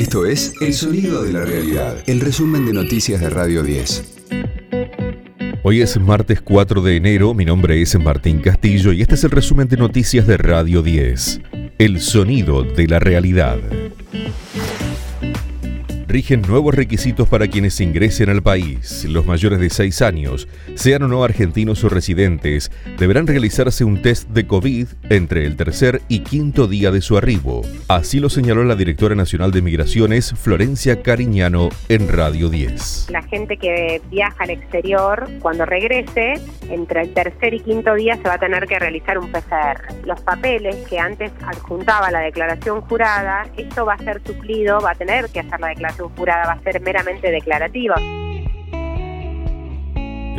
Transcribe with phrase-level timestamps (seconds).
[0.00, 4.22] Esto es El Sonido de la Realidad, el resumen de noticias de Radio 10.
[5.62, 9.30] Hoy es martes 4 de enero, mi nombre es Martín Castillo y este es el
[9.30, 11.42] resumen de noticias de Radio 10.
[11.76, 13.58] El Sonido de la Realidad
[16.10, 19.04] rigen nuevos requisitos para quienes ingresen al país.
[19.08, 24.28] Los mayores de 6 años, sean o no argentinos o residentes, deberán realizarse un test
[24.28, 27.62] de COVID entre el tercer y quinto día de su arribo.
[27.86, 33.06] Así lo señaló la directora nacional de Migraciones, Florencia Cariñano, en Radio 10.
[33.10, 36.40] La gente que viaja al exterior, cuando regrese,
[36.70, 40.06] entre el tercer y quinto día se va a tener que realizar un PCR.
[40.06, 44.94] Los papeles que antes adjuntaba la declaración jurada, esto va a ser suplido, va a
[44.94, 47.96] tener que hacer la declaración jurada va a ser meramente declarativa.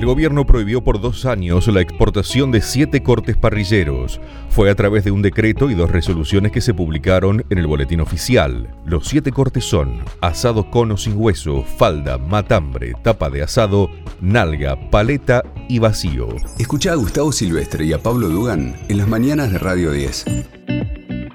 [0.00, 4.18] El gobierno prohibió por dos años la exportación de siete cortes parrilleros.
[4.48, 8.00] Fue a través de un decreto y dos resoluciones que se publicaron en el boletín
[8.00, 8.74] oficial.
[8.86, 13.90] Los siete cortes son asado con o sin hueso, falda, matambre, tapa de asado,
[14.22, 16.28] nalga, paleta y vacío.
[16.58, 20.24] Escucha a Gustavo Silvestre y a Pablo Dugan en las mañanas de Radio 10.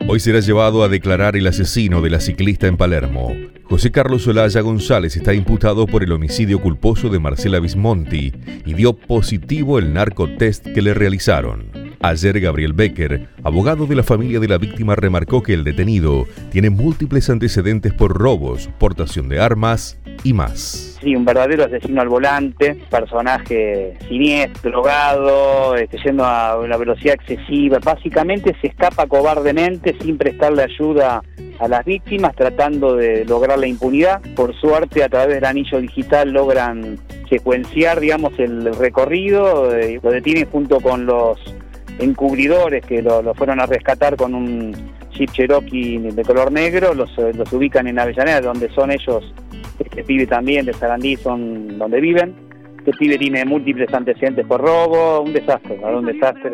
[0.08, 3.32] Hoy será llevado a declarar el asesino de la ciclista en Palermo.
[3.68, 8.32] José Carlos Olaya González está imputado por el homicidio culposo de Marcela Vismonti
[8.64, 11.72] y dio positivo el narcotest que le realizaron.
[12.00, 16.70] Ayer Gabriel Becker, abogado de la familia de la víctima, remarcó que el detenido tiene
[16.70, 20.98] múltiples antecedentes por robos, portación de armas y más.
[21.02, 27.78] Sí, un verdadero asesino al volante, personaje siniestro, drogado, este, yendo a una velocidad excesiva.
[27.78, 31.22] Básicamente se escapa cobardemente sin prestarle ayuda
[31.60, 34.20] a las víctimas, tratando de lograr la impunidad.
[34.36, 36.98] Por suerte, a través del anillo digital logran
[37.30, 41.40] secuenciar, digamos, el recorrido, eh, lo detienen junto con los
[42.00, 44.76] encubridores que lo, fueron a rescatar con un
[45.12, 49.24] Jeep Cherokee de color negro, los, los ubican en Avellaneda, donde son ellos,
[49.80, 52.34] este pibe también de Sarandí, son donde viven.
[52.80, 56.52] Este pibe tiene múltiples antecedentes por robo, un desastre, un desastre.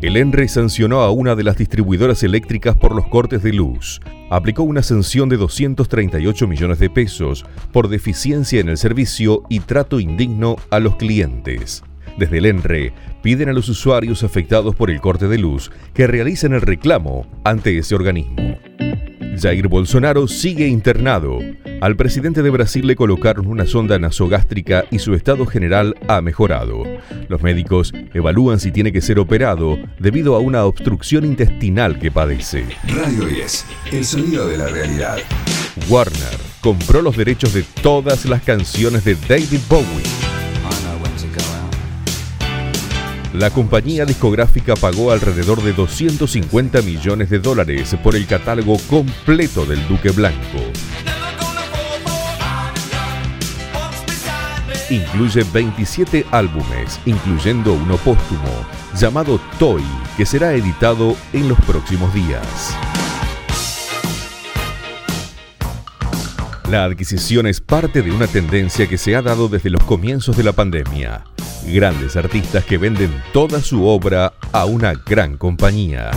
[0.00, 4.00] El ENRE sancionó a una de las distribuidoras eléctricas por los cortes de luz.
[4.30, 9.98] Aplicó una sanción de 238 millones de pesos por deficiencia en el servicio y trato
[9.98, 11.82] indigno a los clientes.
[12.16, 12.92] Desde el ENRE
[13.22, 17.76] piden a los usuarios afectados por el corte de luz que realicen el reclamo ante
[17.76, 18.57] ese organismo.
[19.38, 21.38] Jair Bolsonaro sigue internado.
[21.80, 26.82] Al presidente de Brasil le colocaron una sonda nasogástrica y su estado general ha mejorado.
[27.28, 32.64] Los médicos evalúan si tiene que ser operado debido a una obstrucción intestinal que padece.
[32.88, 35.18] Radio 10, el sonido de la realidad.
[35.88, 40.17] Warner compró los derechos de todas las canciones de David Bowie.
[43.34, 49.86] La compañía discográfica pagó alrededor de 250 millones de dólares por el catálogo completo del
[49.86, 50.58] Duque Blanco.
[54.88, 58.66] Incluye 27 álbumes, incluyendo uno póstumo,
[58.98, 59.82] llamado Toy,
[60.16, 62.74] que será editado en los próximos días.
[66.70, 70.44] La adquisición es parte de una tendencia que se ha dado desde los comienzos de
[70.44, 71.24] la pandemia.
[71.68, 76.10] Grandes artistas que venden toda su obra a una gran compañía.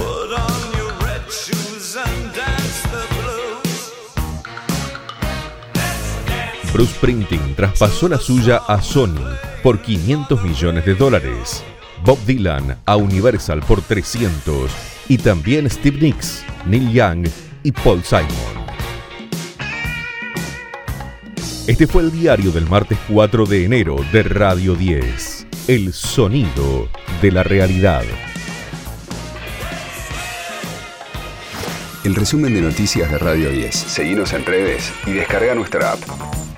[6.74, 9.20] Bruce Printing traspasó la suya a Sony
[9.62, 11.64] por 500 millones de dólares,
[12.06, 14.72] Bob Dylan a Universal por 300
[15.10, 17.28] y también Steve Nicks, Neil Young
[17.64, 18.62] y Paul Simon.
[21.68, 26.88] Este fue el diario del martes 4 de enero de Radio 10, el sonido
[27.22, 28.04] de la realidad.
[32.04, 33.76] El resumen de noticias de Radio 10.
[33.76, 36.51] Seguimos en redes y descarga nuestra app.